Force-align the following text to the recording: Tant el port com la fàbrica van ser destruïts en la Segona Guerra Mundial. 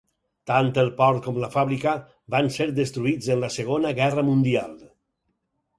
Tant 0.51 0.69
el 0.83 0.87
port 1.01 1.21
com 1.25 1.37
la 1.43 1.49
fàbrica 1.57 1.93
van 2.37 2.49
ser 2.57 2.69
destruïts 2.81 3.29
en 3.37 3.45
la 3.45 3.53
Segona 3.61 3.95
Guerra 4.03 4.27
Mundial. 4.33 4.75